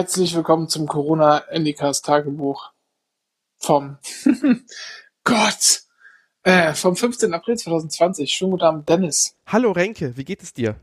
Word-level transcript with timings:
Herzlich 0.00 0.34
willkommen 0.34 0.66
zum 0.66 0.86
Corona 0.86 1.44
Endicast 1.50 2.06
Tagebuch 2.06 2.70
vom 3.58 3.98
Gott 5.24 5.82
äh, 6.42 6.72
vom 6.72 6.96
15. 6.96 7.34
April 7.34 7.58
2020. 7.58 8.32
Schönen 8.32 8.52
guten 8.52 8.64
Abend, 8.64 8.88
Dennis. 8.88 9.36
Hallo 9.46 9.72
Renke, 9.72 10.16
wie 10.16 10.24
geht 10.24 10.42
es 10.42 10.54
dir? 10.54 10.76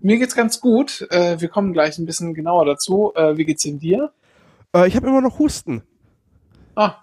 Mir 0.00 0.16
geht's 0.16 0.34
ganz 0.34 0.62
gut. 0.62 1.06
Äh, 1.10 1.42
wir 1.42 1.48
kommen 1.48 1.74
gleich 1.74 1.98
ein 1.98 2.06
bisschen 2.06 2.32
genauer 2.32 2.64
dazu. 2.64 3.12
Äh, 3.14 3.36
wie 3.36 3.44
geht's 3.44 3.64
denn 3.64 3.80
dir? 3.80 4.14
Äh, 4.74 4.88
ich 4.88 4.96
habe 4.96 5.08
immer 5.08 5.20
noch 5.20 5.38
Husten. 5.38 5.82
Ah, 6.74 7.02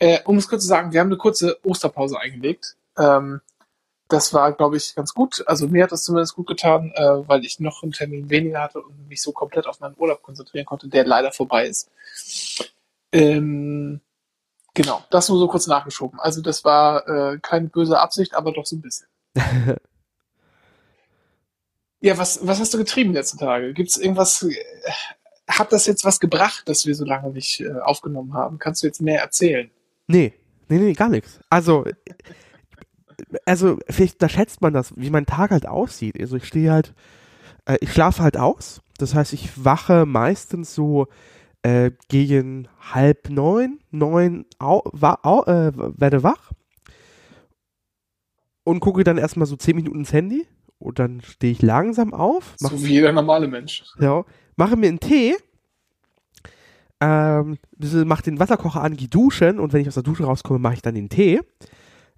äh, 0.00 0.18
um 0.24 0.38
es 0.38 0.48
kurz 0.48 0.62
zu 0.62 0.68
sagen, 0.68 0.92
wir 0.92 0.98
haben 0.98 1.06
eine 1.06 1.18
kurze 1.18 1.60
Osterpause 1.62 2.18
eingelegt. 2.18 2.74
Ähm, 2.98 3.42
das 4.10 4.34
war, 4.34 4.52
glaube 4.52 4.76
ich, 4.76 4.94
ganz 4.94 5.14
gut. 5.14 5.42
Also 5.46 5.68
mir 5.68 5.84
hat 5.84 5.92
das 5.92 6.04
zumindest 6.04 6.34
gut 6.34 6.46
getan, 6.46 6.92
äh, 6.94 7.28
weil 7.28 7.44
ich 7.44 7.60
noch 7.60 7.82
einen 7.82 7.92
Termin 7.92 8.28
weniger 8.28 8.60
hatte 8.60 8.80
und 8.80 9.08
mich 9.08 9.22
so 9.22 9.32
komplett 9.32 9.66
auf 9.66 9.80
meinen 9.80 9.94
Urlaub 9.96 10.22
konzentrieren 10.22 10.66
konnte, 10.66 10.88
der 10.88 11.06
leider 11.06 11.32
vorbei 11.32 11.66
ist. 11.66 11.90
Ähm, 13.12 14.00
genau, 14.74 15.02
das 15.10 15.28
nur 15.28 15.38
so 15.38 15.48
kurz 15.48 15.66
nachgeschoben. 15.66 16.20
Also 16.20 16.42
das 16.42 16.64
war 16.64 17.08
äh, 17.08 17.38
keine 17.40 17.68
böse 17.68 17.98
Absicht, 17.98 18.34
aber 18.34 18.52
doch 18.52 18.66
so 18.66 18.76
ein 18.76 18.82
bisschen. 18.82 19.06
ja, 22.00 22.18
was, 22.18 22.46
was 22.46 22.60
hast 22.60 22.74
du 22.74 22.78
getrieben 22.78 23.12
die 23.12 23.18
letzten 23.18 23.38
Tage? 23.38 23.72
Gibt 23.72 23.90
es 23.90 23.96
irgendwas, 23.96 24.42
äh, 24.42 24.54
hat 25.48 25.72
das 25.72 25.86
jetzt 25.86 26.04
was 26.04 26.20
gebracht, 26.20 26.68
dass 26.68 26.84
wir 26.86 26.94
so 26.94 27.04
lange 27.04 27.30
nicht 27.30 27.60
äh, 27.60 27.80
aufgenommen 27.80 28.34
haben? 28.34 28.58
Kannst 28.58 28.82
du 28.82 28.86
jetzt 28.86 29.00
mehr 29.00 29.20
erzählen? 29.20 29.70
Nee, 30.06 30.34
nee, 30.68 30.78
nee, 30.78 30.92
gar 30.92 31.08
nichts. 31.08 31.40
Also 31.48 31.84
also 33.44 33.78
vielleicht 33.88 34.14
unterschätzt 34.14 34.60
man 34.60 34.72
das, 34.72 34.92
wie 34.96 35.10
mein 35.10 35.26
Tag 35.26 35.50
halt 35.50 35.66
aussieht. 35.66 36.18
Also 36.20 36.36
ich 36.36 36.44
stehe 36.44 36.72
halt, 36.72 36.94
äh, 37.66 37.78
ich 37.80 37.92
schlafe 37.92 38.22
halt 38.22 38.36
aus. 38.36 38.82
Das 38.98 39.14
heißt, 39.14 39.32
ich 39.32 39.64
wache 39.64 40.06
meistens 40.06 40.74
so 40.74 41.08
äh, 41.62 41.90
gegen 42.08 42.68
halb 42.80 43.30
neun, 43.30 43.80
neun, 43.90 44.46
au, 44.58 44.82
wa, 44.92 45.18
au, 45.22 45.44
äh, 45.44 45.72
werde 45.74 46.22
wach 46.22 46.52
und 48.64 48.80
gucke 48.80 49.04
dann 49.04 49.18
erstmal 49.18 49.46
so 49.46 49.56
zehn 49.56 49.76
Minuten 49.76 50.00
ins 50.00 50.12
Handy 50.12 50.46
und 50.78 50.98
dann 50.98 51.20
stehe 51.20 51.52
ich 51.52 51.62
langsam 51.62 52.14
auf. 52.14 52.54
So 52.58 52.82
wie 52.82 52.92
jeder 52.92 53.12
normale 53.12 53.48
Mensch. 53.48 53.84
Ja, 53.98 54.24
mache 54.56 54.76
mir 54.76 54.88
einen 54.88 55.00
Tee, 55.00 55.34
ähm, 57.00 57.58
mache 58.04 58.22
den 58.22 58.38
Wasserkocher 58.38 58.82
an, 58.82 58.96
gehe 58.96 59.08
duschen 59.08 59.58
und 59.58 59.72
wenn 59.72 59.80
ich 59.80 59.88
aus 59.88 59.94
der 59.94 60.02
Dusche 60.02 60.24
rauskomme, 60.24 60.58
mache 60.58 60.74
ich 60.74 60.82
dann 60.82 60.94
den 60.94 61.08
Tee. 61.08 61.40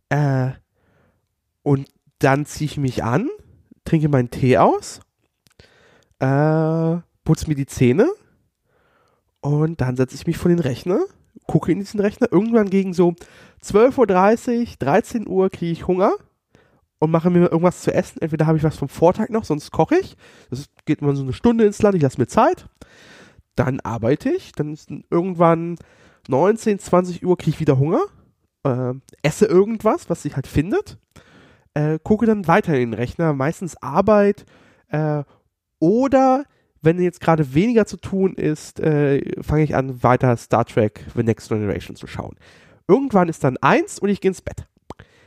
Äh, 0.09 0.51
und 1.63 1.89
dann 2.19 2.47
ziehe 2.47 2.67
ich 2.67 2.77
mich 2.77 3.03
an, 3.03 3.29
trinke 3.85 4.09
meinen 4.09 4.31
Tee 4.31 4.59
aus, 4.59 5.01
äh, 6.19 6.97
putze 7.25 7.49
mir 7.49 7.55
die 7.55 7.67
Zähne 7.67 8.09
und 9.41 9.81
dann 9.81 9.97
setze 9.97 10.15
ich 10.15 10.27
mich 10.27 10.39
vor 10.39 10.49
den 10.49 10.61
Rechner, 10.61 11.01
gucke 11.47 11.73
in 11.73 11.81
diesen 11.81 12.01
Rechner. 12.01 12.29
Irgendwann 12.31 12.71
gegen 12.71 12.95
so 12.95 13.15
12.30 13.65 14.61
Uhr, 14.61 14.67
13 14.79 15.29
Uhr 15.29 15.51
kriege 15.51 15.73
ich 15.73 15.87
Hunger 15.87 16.13
und 16.99 17.11
mache 17.11 17.31
mir 17.31 17.51
irgendwas 17.51 17.83
zu 17.83 17.93
essen. 17.93 18.21
Entweder 18.21 18.47
habe 18.47 18.59
ich 18.59 18.65
was 18.65 18.77
vom 18.77 18.89
Vortag 18.89 19.31
noch, 19.31 19.45
sonst 19.45 19.73
koche 19.73 19.97
ich. 19.99 20.17
Das 20.51 20.67
geht 20.85 21.03
immer 21.03 21.17
so 21.17 21.23
eine 21.23 21.33
Stunde 21.33 21.65
ins 21.65 21.83
Land, 21.83 21.97
ich 21.97 22.03
lasse 22.03 22.21
mir 22.21 22.29
Zeit. 22.29 22.67
Dann 23.57 23.81
arbeite 23.81 24.31
ich, 24.31 24.53
dann 24.53 24.73
ist 24.73 24.91
irgendwann 25.11 25.77
19, 26.29 26.79
20 26.79 27.27
Uhr 27.27 27.37
kriege 27.37 27.51
ich 27.51 27.61
wieder 27.61 27.79
Hunger. 27.79 28.03
Äh, 28.65 28.95
esse 29.23 29.47
irgendwas, 29.47 30.09
was 30.09 30.23
sich 30.23 30.37
halt 30.37 30.47
findet 30.47 30.99
äh, 31.75 31.99
gucke 32.03 32.27
dann 32.27 32.47
weiter 32.47 32.75
in 32.75 32.91
den 32.91 32.95
Rechner, 32.95 33.33
meistens 33.33 33.77
Arbeit 33.83 34.45
äh, 34.89 35.23
oder 35.79 36.45
wenn 36.83 37.01
jetzt 37.01 37.21
gerade 37.21 37.55
weniger 37.55 37.87
zu 37.87 37.97
tun 37.97 38.35
ist, 38.35 38.81
äh, 38.81 39.21
fange 39.43 39.63
ich 39.63 39.75
an, 39.75 40.03
weiter 40.03 40.37
Star 40.37 40.65
Trek 40.65 41.05
The 41.15 41.23
Next 41.23 41.49
Generation 41.49 41.97
zu 41.97 42.07
schauen. 42.07 42.37
Irgendwann 42.89 43.29
ist 43.29 43.45
dann 43.45 43.57
eins 43.59 43.99
und 44.01 44.09
ich 44.09 44.21
gehe 44.21 44.31
ins 44.31 44.43
Bett. 44.43 44.67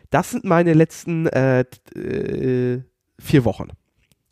Das 0.09 0.31
sind 0.31 0.43
meine 0.43 0.73
letzten 0.73 1.27
äh, 1.27 1.61
äh, 1.95 2.83
vier 3.19 3.45
Wochen. 3.45 3.69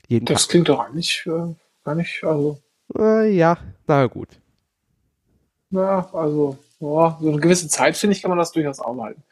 Jeden 0.07 0.25
das 0.25 0.43
Tag. 0.43 0.51
klingt 0.51 0.69
doch 0.69 0.79
eigentlich 0.79 1.25
äh, 1.25 1.55
gar 1.83 1.95
nicht, 1.95 2.23
also. 2.23 2.59
Ja, 2.95 3.57
na 3.87 4.05
gut. 4.05 4.39
Ja, 5.71 6.07
also, 6.13 6.57
boah, 6.79 7.17
so 7.19 7.29
eine 7.29 7.39
gewisse 7.39 7.67
Zeit, 7.67 7.97
finde 7.97 8.15
ich, 8.15 8.21
kann 8.21 8.29
man 8.29 8.37
das 8.37 8.51
durchaus 8.51 8.79
aushalten. 8.79 9.23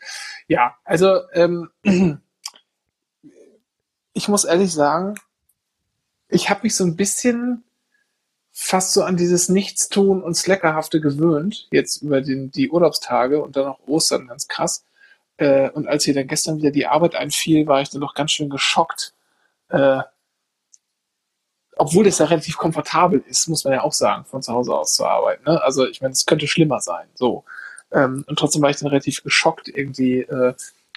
Ja, 0.47 0.75
also, 0.83 1.19
ähm, 1.33 1.69
ich 4.21 4.27
muss 4.27 4.43
ehrlich 4.43 4.71
sagen, 4.71 5.15
ich 6.29 6.51
habe 6.51 6.61
mich 6.61 6.75
so 6.75 6.83
ein 6.83 6.95
bisschen 6.95 7.63
fast 8.51 8.93
so 8.93 9.01
an 9.01 9.17
dieses 9.17 9.49
Nichtstun 9.49 10.21
und 10.21 10.35
Sleckerhafte 10.35 11.01
gewöhnt, 11.01 11.67
jetzt 11.71 12.03
über 12.03 12.21
den, 12.21 12.51
die 12.51 12.69
Urlaubstage 12.69 13.41
und 13.41 13.55
dann 13.55 13.65
auch 13.65 13.79
Ostern 13.87 14.27
ganz 14.27 14.47
krass. 14.47 14.85
Äh, 15.37 15.71
und 15.71 15.87
als 15.87 16.03
hier 16.03 16.13
dann 16.13 16.27
gestern 16.27 16.57
wieder 16.57 16.69
die 16.69 16.85
Arbeit 16.85 17.15
einfiel, 17.15 17.65
war 17.65 17.81
ich 17.81 17.89
dann 17.89 18.01
doch 18.01 18.13
ganz 18.13 18.31
schön 18.31 18.51
geschockt. 18.51 19.15
Äh, 19.69 20.01
obwohl 21.75 22.03
das 22.03 22.19
ja 22.19 22.25
relativ 22.27 22.57
komfortabel 22.57 23.23
ist, 23.27 23.47
muss 23.47 23.63
man 23.63 23.73
ja 23.73 23.81
auch 23.81 23.93
sagen, 23.93 24.25
von 24.25 24.43
zu 24.43 24.53
Hause 24.53 24.75
aus 24.75 24.93
zu 24.93 25.03
arbeiten. 25.03 25.45
Ne? 25.45 25.59
Also 25.63 25.87
ich 25.87 25.99
meine, 25.99 26.11
es 26.11 26.27
könnte 26.27 26.47
schlimmer 26.47 26.79
sein. 26.79 27.07
So. 27.15 27.43
Ähm, 27.91 28.23
und 28.27 28.37
trotzdem 28.37 28.61
war 28.61 28.69
ich 28.69 28.77
dann 28.77 28.89
relativ 28.89 29.23
geschockt, 29.23 29.67
irgendwie 29.67 30.19
äh, 30.19 30.53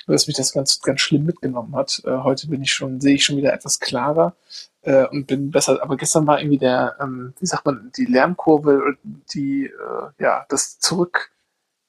dass 0.07 0.27
mich 0.27 0.37
das 0.37 0.53
ganz, 0.53 0.81
ganz 0.81 1.01
schlimm 1.01 1.25
mitgenommen 1.25 1.75
hat. 1.75 2.03
Äh, 2.05 2.19
heute 2.19 2.49
bin 2.49 2.63
ich 2.63 2.73
schon, 2.73 3.01
sehe 3.01 3.15
ich 3.15 3.25
schon 3.25 3.37
wieder 3.37 3.53
etwas 3.53 3.81
klarer 3.81 4.37
äh, 4.83 5.07
und 5.07 5.27
bin 5.27 5.51
besser. 5.51 5.83
Aber 5.83 5.97
gestern 5.97 6.27
war 6.27 6.41
irgendwie 6.41 6.59
der, 6.59 6.97
ähm, 7.01 7.35
wie 7.41 7.47
sagt 7.47 7.65
man, 7.65 7.91
die 7.97 8.07
Lernkurve, 8.07 8.97
die, 9.33 9.67
äh, 9.67 10.23
ja, 10.23 10.47
das 10.49 10.79
Zurück 10.79 11.33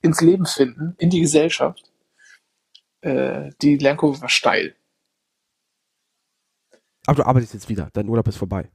ins 0.01 0.21
Leben 0.21 0.45
finden, 0.45 0.95
in 0.97 1.09
die 1.09 1.21
Gesellschaft. 1.21 1.91
Äh, 3.01 3.51
die 3.61 3.77
Lernkurve 3.77 4.21
war 4.21 4.29
steil. 4.29 4.75
Aber 7.07 7.15
du 7.17 7.25
arbeitest 7.25 7.53
jetzt 7.53 7.69
wieder, 7.69 7.89
dein 7.93 8.09
Urlaub 8.09 8.27
ist 8.27 8.37
vorbei. 8.37 8.69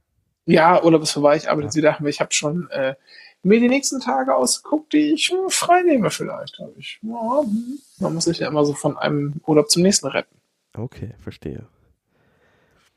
Ja, 0.45 0.83
Urlaub 0.83 1.03
ist 1.03 1.11
vorbei, 1.11 1.35
ich 1.35 1.49
arbeite 1.49 1.63
ja. 1.63 1.67
jetzt 1.67 1.75
wieder, 1.75 1.97
aber 1.97 2.09
ich 2.09 2.19
habe 2.19 2.33
schon 2.33 2.69
äh, 2.71 2.95
mir 3.43 3.59
die 3.59 3.69
nächsten 3.69 3.99
Tage 3.99 4.35
ausgeguckt, 4.35 4.93
die 4.93 5.13
ich 5.13 5.29
hm, 5.29 5.49
frei 5.49 5.81
nehme 5.83 6.09
vielleicht. 6.09 6.59
Habe 6.59 6.73
ich. 6.77 6.99
Ja, 7.01 7.41
hm. 7.41 7.79
man 7.99 8.13
muss 8.13 8.25
sich 8.25 8.39
ja 8.39 8.47
immer 8.47 8.65
so 8.65 8.73
von 8.73 8.97
einem 8.97 9.35
Urlaub 9.45 9.69
zum 9.69 9.83
nächsten 9.83 10.07
retten. 10.07 10.35
Okay, 10.73 11.13
verstehe. 11.19 11.67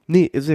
Nee, 0.07 0.25
ist, 0.25 0.51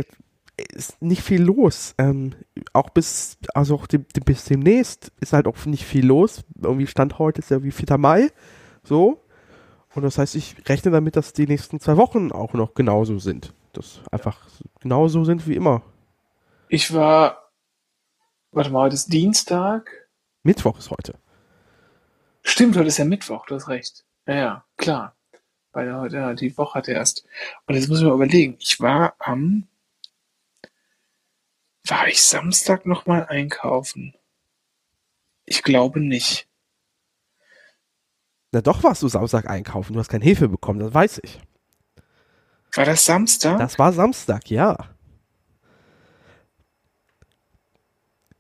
ist 0.74 1.02
nicht 1.02 1.24
viel 1.24 1.42
los. 1.42 1.96
Ähm, 1.98 2.36
auch 2.74 2.90
bis, 2.90 3.38
also 3.54 3.76
auch 3.76 3.88
dem, 3.88 4.06
bis 4.26 4.46
demnächst 4.46 5.12
ist 5.20 5.34
halt 5.34 5.48
auch 5.48 5.66
nicht 5.66 5.86
viel 5.86 6.06
los. 6.06 6.44
Irgendwie 6.62 6.88
Stand 6.88 7.20
heute 7.20 7.40
ist 7.40 7.52
ja 7.52 7.64
wie 7.64 7.72
4. 7.72 7.98
Mai. 7.98 8.30
So. 8.84 9.24
Und 9.96 10.04
das 10.04 10.18
heißt, 10.18 10.36
ich 10.36 10.56
rechne 10.70 10.92
damit, 10.92 11.16
dass 11.16 11.34
die 11.34 11.48
nächsten 11.48 11.80
zwei 11.80 11.98
Wochen 11.98 12.32
auch 12.32 12.54
noch 12.54 12.76
genauso 12.76 13.18
sind. 13.18 13.54
Das 13.74 14.02
einfach 14.12 14.40
genauso 14.82 15.24
sind 15.24 15.48
wie 15.48 15.56
immer. 15.56 15.82
Ich 16.68 16.94
war 16.94 17.39
Warte 18.52 18.72
mal, 18.72 18.82
heute 18.84 18.96
ist 18.96 19.14
Dienstag. 19.14 20.10
Mittwoch 20.42 20.80
ist 20.80 20.90
heute. 20.90 21.14
Stimmt, 22.42 22.76
heute 22.78 22.88
ist 22.88 22.98
ja 22.98 23.06
Mittwoch, 23.06 23.46
du 23.46 23.56
hast 23.56 23.68
recht. 23.68 24.06
Ja, 24.26 24.36
ja, 24.36 24.66
klar. 24.78 25.16
Weil 25.72 25.94
heute, 25.96 26.16
ja, 26.18 26.34
die 26.34 26.58
Woche 26.58 26.80
hat 26.80 26.88
erst. 26.88 27.26
Und 27.68 27.76
jetzt 27.76 27.90
muss 27.90 28.00
ich 28.00 28.06
mal 28.06 28.14
überlegen. 28.16 28.58
Ich 28.60 28.80
war 28.80 29.14
am. 29.20 29.68
War 31.86 32.08
ich 32.08 32.24
Samstag 32.24 32.88
nochmal 32.88 33.28
einkaufen? 33.28 34.16
Ich 35.46 35.62
glaube 35.62 36.00
nicht. 36.00 36.48
Na 38.52 38.62
doch 38.62 38.82
warst 38.84 39.04
du 39.04 39.08
Samstag 39.08 39.48
einkaufen. 39.48 39.94
Du 39.94 40.00
hast 40.00 40.10
keine 40.10 40.24
Hilfe 40.24 40.50
bekommen, 40.50 40.80
das 40.80 40.94
weiß 40.94 41.22
ich. 41.24 41.40
War 42.74 42.86
das 42.86 43.06
Samstag? 43.06 43.60
Das 43.60 43.78
war 43.78 43.94
Samstag, 43.94 44.50
ja. 44.50 44.76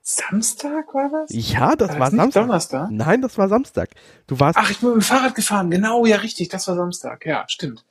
Samstag 0.10 0.92
war 0.96 1.10
das? 1.10 1.30
Ja, 1.30 1.76
das 1.76 1.90
war, 1.90 2.00
war 2.00 2.10
das 2.10 2.16
Samstag. 2.16 2.42
Donnerstag? 2.42 2.90
Nein, 2.90 3.22
das 3.22 3.38
war 3.38 3.48
Samstag. 3.48 3.92
Du 4.26 4.40
warst. 4.40 4.58
Ach, 4.58 4.72
ich 4.72 4.80
bin 4.80 4.90
mit 4.90 4.98
dem 4.98 5.02
Fahrrad 5.04 5.36
gefahren. 5.36 5.70
Genau, 5.70 6.08
ja, 6.08 6.18
richtig. 6.18 6.50
Das 6.50 6.68
war 6.68 6.76
Samstag. 6.76 7.28
Ja, 7.28 7.46
stimmt. 7.48 7.86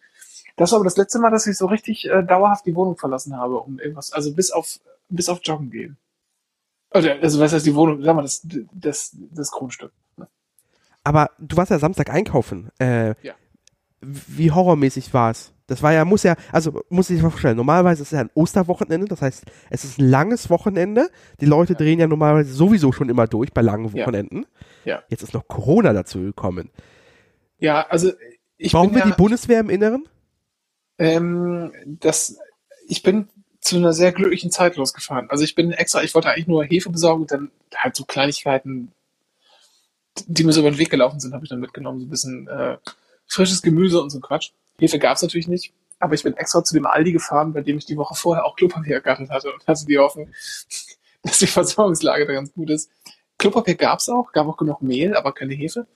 Das 0.57 0.73
war 0.73 0.79
aber 0.79 0.85
das 0.85 0.97
letzte 0.97 1.21
Mal, 1.21 1.31
dass 1.31 1.47
ich 1.47 1.57
so 1.57 1.67
richtig 1.67 2.09
äh, 2.11 2.25
dauerhaft 2.25 2.67
die 2.67 2.75
Wohnung 2.75 2.97
verlassen 2.97 3.37
habe, 3.37 3.61
um 3.61 3.79
irgendwas, 3.79 4.13
also 4.13 4.35
bis 4.35 4.51
auf, 4.51 4.81
bis 5.09 5.29
auf 5.29 5.39
Joggen 5.45 5.71
gehen. 5.71 5.97
Oder, 6.91 7.19
also, 7.23 7.39
was 7.39 7.53
heißt 7.53 7.65
die 7.65 7.75
Wohnung? 7.77 8.03
Sag 8.03 8.17
mal, 8.17 8.23
das, 8.23 8.45
das, 8.73 9.17
das 9.31 9.53
Grundstück. 9.53 9.93
Ne? 10.17 10.27
Aber 11.05 11.31
du 11.39 11.57
warst 11.57 11.71
ja 11.71 11.79
Samstag 11.79 12.11
einkaufen. 12.11 12.71
Äh, 12.81 13.15
ja. 13.23 13.35
Wie 14.01 14.51
horrormäßig 14.51 15.13
war 15.13 15.31
es? 15.31 15.53
Das 15.67 15.83
war 15.83 15.93
ja, 15.93 16.05
muss 16.07 16.23
ja, 16.23 16.35
also 16.51 16.83
muss 16.89 17.11
ich 17.11 17.21
mal 17.21 17.29
vorstellen, 17.29 17.57
normalerweise 17.57 18.03
ist 18.03 18.09
es 18.09 18.13
ja 18.13 18.21
ein 18.21 18.31
Osterwochenende, 18.33 19.07
das 19.07 19.21
heißt, 19.21 19.45
es 19.69 19.85
ist 19.85 19.99
ein 19.99 20.09
langes 20.09 20.49
Wochenende. 20.49 21.11
Die 21.41 21.47
Leute 21.47 21.75
ja. 21.75 21.79
drehen 21.79 21.99
ja 21.99 22.07
normalerweise 22.07 22.53
sowieso 22.53 22.91
schon 22.91 23.11
immer 23.11 23.27
durch 23.27 23.53
bei 23.53 23.61
langen 23.61 23.93
Wochenenden. 23.93 24.47
Ja. 24.85 24.97
ja. 24.97 25.03
Jetzt 25.09 25.23
ist 25.23 25.35
noch 25.35 25.47
Corona 25.47 25.93
dazu 25.93 26.21
gekommen. 26.21 26.71
Ja, 27.59 27.87
also 27.89 28.13
ich 28.57 28.73
Brauchen 28.73 28.95
wir 28.95 29.01
ja, 29.01 29.07
die 29.07 29.13
Bundeswehr 29.13 29.61
im 29.61 29.69
Inneren? 29.69 30.09
Ähm, 30.99 31.73
das, 32.01 32.39
ich 32.89 33.03
bin 33.03 33.29
zu 33.61 33.77
einer 33.77 33.93
sehr 33.93 34.13
glücklichen 34.13 34.51
Zeit 34.51 34.77
losgefahren. 34.77 35.29
Also 35.31 35.45
ich 35.45 35.55
bin 35.55 35.73
extra, 35.73 36.03
ich 36.03 36.15
wollte 36.15 36.31
eigentlich 36.31 36.49
nur 36.49 36.65
Hefe 36.65 36.91
besorgen 36.91 37.23
und 37.23 37.31
dann 37.31 37.51
halt 37.75 37.95
so 37.95 38.05
Kleinigkeiten, 38.05 38.93
die 40.27 40.45
mir 40.45 40.53
so 40.53 40.61
über 40.61 40.71
den 40.71 40.79
Weg 40.79 40.91
gelaufen 40.91 41.21
sind, 41.21 41.35
habe 41.35 41.45
ich 41.45 41.51
dann 41.51 41.61
mitgenommen. 41.61 42.01
So 42.01 42.07
ein 42.07 42.11
bisschen 42.11 42.49
äh, 42.49 42.79
frisches 43.29 43.63
Gemüse 43.63 44.01
und 44.01 44.11
so 44.11 44.21
Quatsch. 44.21 44.51
Hefe 44.79 44.99
gab's 44.99 45.23
natürlich 45.23 45.49
nicht, 45.49 45.73
aber 45.99 46.15
ich 46.15 46.23
bin 46.23 46.37
extra 46.37 46.65
zu 46.65 46.75
dem 46.75 46.87
Aldi 46.87 47.13
gefahren, 47.13 47.53
bei 47.53 47.61
dem 47.61 47.79
ich 47.79 47.87
die 47.87 47.97
Woche 47.97 48.15
vorher 48.15 48.45
auch 48.45 48.57
Klopapier 48.57 48.97
ergattert 48.97 49.31
hatte 49.31 49.53
und 49.53 49.67
hatte 49.67 49.87
die 49.87 49.99
Hoffnung, 49.99 50.31
dass 51.23 51.39
die 51.39 51.47
Versorgungslage 51.47 52.27
da 52.27 52.33
ganz 52.33 52.53
gut 52.53 52.71
ist. 52.71 52.91
Klopapier 53.39 53.77
gab's 53.77 54.09
auch, 54.09 54.33
gab 54.33 54.49
auch 54.49 54.57
genug 54.57 54.83
Mehl, 54.83 55.15
aber 55.17 55.33
keine 55.33 55.55
Hefe. 55.55 55.87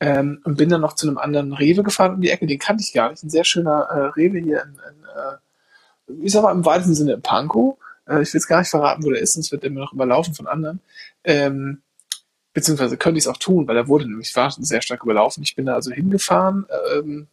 Ähm, 0.00 0.40
und 0.44 0.56
bin 0.56 0.68
dann 0.68 0.80
noch 0.80 0.94
zu 0.94 1.06
einem 1.06 1.18
anderen 1.18 1.52
Rewe 1.52 1.84
gefahren 1.84 2.14
um 2.14 2.20
die 2.20 2.30
Ecke, 2.30 2.46
den 2.46 2.58
kannte 2.58 2.82
ich 2.82 2.92
gar 2.92 3.10
nicht. 3.10 3.22
Ein 3.22 3.30
sehr 3.30 3.44
schöner 3.44 3.82
äh, 3.82 3.98
Rewe 4.20 4.38
hier 4.38 4.62
in, 4.62 4.70
in 4.70 5.04
äh, 5.04 6.24
ich 6.24 6.32
sag 6.32 6.42
mal 6.42 6.52
im 6.52 6.64
weitesten 6.64 6.94
Sinne 6.94 7.12
in 7.12 7.22
Pankow. 7.22 7.76
Äh, 8.06 8.22
ich 8.22 8.32
will 8.32 8.40
jetzt 8.40 8.48
gar 8.48 8.58
nicht 8.58 8.70
verraten, 8.70 9.04
wo 9.04 9.10
der 9.10 9.20
ist, 9.20 9.34
sonst 9.34 9.52
wird 9.52 9.62
der 9.62 9.70
mir 9.70 9.80
noch 9.80 9.92
überlaufen 9.92 10.34
von 10.34 10.48
anderen. 10.48 10.80
Ähm, 11.22 11.82
beziehungsweise 12.52 12.96
könnte 12.96 13.18
ich 13.18 13.24
es 13.24 13.28
auch 13.28 13.36
tun, 13.36 13.66
weil 13.66 13.76
er 13.76 13.88
wurde 13.88 14.06
nämlich 14.06 14.34
war 14.36 14.50
sehr 14.50 14.82
stark 14.82 15.02
überlaufen. 15.02 15.42
Ich 15.42 15.56
bin 15.56 15.66
da 15.66 15.74
also 15.74 15.90
hingefahren 15.90 16.66
ähm, 16.94 17.28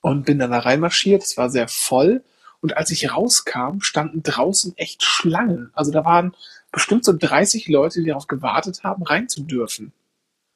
und 0.00 0.26
bin 0.26 0.38
dann 0.38 0.50
da 0.50 0.60
reinmarschiert. 0.60 1.22
Es 1.22 1.36
war 1.36 1.50
sehr 1.50 1.68
voll. 1.68 2.22
Und 2.60 2.76
als 2.76 2.90
ich 2.90 3.12
rauskam, 3.12 3.80
standen 3.80 4.22
draußen 4.22 4.76
echt 4.76 5.02
Schlangen. 5.02 5.70
Also 5.74 5.92
da 5.92 6.04
waren 6.04 6.34
bestimmt 6.72 7.04
so 7.04 7.12
30 7.16 7.68
Leute, 7.68 8.00
die 8.00 8.08
darauf 8.08 8.26
gewartet 8.26 8.82
haben, 8.82 9.02
rein 9.02 9.28
zu 9.28 9.42
dürfen. 9.42 9.92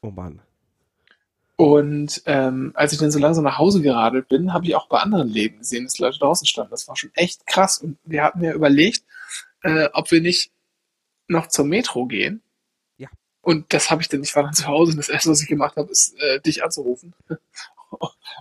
Oh 0.02 0.10
Mann. 0.10 0.40
Und 1.56 2.22
ähm, 2.26 2.72
als 2.74 2.92
ich 2.92 2.98
dann 2.98 3.12
so 3.12 3.20
langsam 3.20 3.44
nach 3.44 3.58
Hause 3.58 3.82
geradelt 3.82 4.28
bin, 4.28 4.52
habe 4.52 4.64
ich 4.64 4.74
auch 4.74 4.88
bei 4.88 4.98
anderen 4.98 5.28
Läden 5.28 5.58
gesehen, 5.58 5.84
dass 5.84 5.98
Leute 5.98 6.18
draußen 6.18 6.46
standen. 6.46 6.72
Das 6.72 6.88
war 6.88 6.96
schon 6.96 7.12
echt 7.14 7.46
krass. 7.46 7.78
Und 7.78 7.98
wir 8.04 8.24
hatten 8.24 8.42
ja 8.42 8.52
überlegt, 8.52 9.04
äh, 9.62 9.88
ob 9.92 10.10
wir 10.10 10.20
nicht 10.20 10.50
noch 11.28 11.46
zur 11.46 11.64
Metro 11.64 12.06
gehen. 12.06 12.42
Und 13.42 13.72
das 13.72 13.90
habe 13.90 14.02
ich 14.02 14.08
dann, 14.08 14.22
ich 14.22 14.34
war 14.34 14.44
dann 14.44 14.54
zu 14.54 14.66
Hause 14.66 14.92
und 14.92 14.98
das 14.98 15.08
erste, 15.08 15.30
was 15.30 15.42
ich 15.42 15.48
gemacht 15.48 15.76
habe, 15.76 15.90
ist, 15.90 16.14
äh, 16.18 16.40
dich 16.40 16.64
anzurufen. 16.64 17.14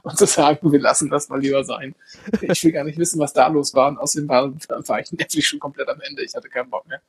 und 0.03 0.17
zu 0.17 0.25
sagen, 0.25 0.71
wir 0.71 0.79
lassen 0.79 1.09
das 1.09 1.29
mal 1.29 1.41
lieber 1.41 1.63
sein. 1.63 1.95
Ich 2.41 2.63
will 2.63 2.71
gar 2.71 2.83
nicht 2.83 2.97
wissen, 2.97 3.19
was 3.19 3.33
da 3.33 3.47
los 3.47 3.73
war. 3.73 3.89
Und 3.89 3.97
außerdem 3.97 4.29
war, 4.29 4.53
war 4.53 4.99
ich 4.99 5.11
nervlich 5.11 5.47
schon 5.47 5.59
komplett 5.59 5.89
am 5.89 5.99
Ende. 6.01 6.23
Ich 6.23 6.35
hatte 6.35 6.49
keinen 6.49 6.69
Bock 6.69 6.85
mehr. 6.87 7.01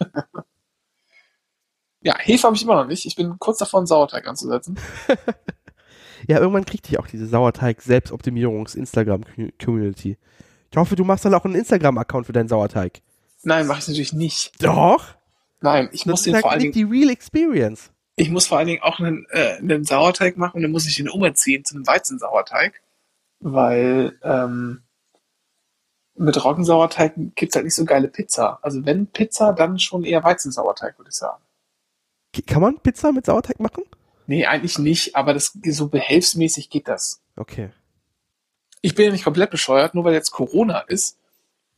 Ja, 2.00 2.16
Hefe 2.16 2.44
habe 2.44 2.54
ich 2.54 2.62
immer 2.62 2.76
noch 2.76 2.86
nicht. 2.86 3.06
Ich 3.06 3.16
bin 3.16 3.40
kurz 3.40 3.58
davor, 3.58 3.80
einen 3.80 3.88
Sauerteig 3.88 4.28
anzusetzen. 4.28 4.78
Ja, 6.26 6.38
irgendwann 6.38 6.64
kriegt 6.64 6.88
dich 6.88 6.98
auch 6.98 7.06
diese 7.06 7.26
Sauerteig-Selbstoptimierungs-Instagram-Community. 7.26 10.16
Ich 10.70 10.76
hoffe, 10.76 10.96
du 10.96 11.04
machst 11.04 11.24
dann 11.24 11.34
auch 11.34 11.44
einen 11.44 11.54
Instagram-Account 11.54 12.26
für 12.26 12.32
deinen 12.32 12.48
Sauerteig. 12.48 13.02
Nein, 13.42 13.66
mache 13.66 13.80
ich 13.80 13.88
natürlich 13.88 14.12
nicht. 14.12 14.52
Doch. 14.62 15.14
Nein, 15.60 15.88
ich 15.92 16.02
Das 16.02 16.06
muss 16.06 16.22
den 16.22 16.36
vor 16.36 16.50
allen 16.50 16.60
Dingen, 16.60 16.72
die 16.72 16.84
Real 16.84 17.10
Experience. 17.10 17.90
ich 18.16 18.30
muss 18.30 18.46
vor 18.46 18.58
allen 18.58 18.68
Dingen 18.68 18.82
auch 18.82 18.98
einen, 19.00 19.26
äh, 19.30 19.56
einen 19.56 19.84
Sauerteig 19.84 20.36
machen 20.36 20.56
und 20.56 20.62
dann 20.62 20.70
muss 20.70 20.86
ich 20.86 20.96
den 20.96 21.08
umerziehen 21.08 21.64
zu 21.64 21.74
einem 21.74 21.86
Weizensauerteig, 21.86 22.80
weil 23.40 24.18
ähm, 24.22 24.82
mit 26.14 26.44
Roggensauerteig 26.44 27.14
gibt's 27.36 27.54
halt 27.54 27.64
nicht 27.64 27.74
so 27.74 27.84
geile 27.84 28.08
Pizza. 28.08 28.58
Also 28.62 28.84
wenn 28.84 29.06
Pizza, 29.06 29.52
dann 29.52 29.78
schon 29.78 30.04
eher 30.04 30.24
Weizensauerteig, 30.24 30.98
würde 30.98 31.10
ich 31.10 31.16
sagen. 31.16 31.42
Kann 32.46 32.60
man 32.62 32.78
Pizza 32.80 33.12
mit 33.12 33.26
Sauerteig 33.26 33.60
machen? 33.60 33.84
Nee, 34.26 34.44
eigentlich 34.46 34.78
nicht, 34.78 35.16
aber 35.16 35.32
das 35.32 35.56
so 35.64 35.88
behelfsmäßig 35.88 36.70
geht 36.70 36.88
das. 36.88 37.22
Okay. 37.36 37.70
ich 38.82 38.94
bin 38.94 39.06
ja 39.06 39.12
nicht 39.12 39.24
komplett 39.24 39.50
bescheuert, 39.50 39.94
nur 39.94 40.04
weil 40.04 40.12
jetzt 40.12 40.30
Corona 40.32 40.80
ist 40.80 41.18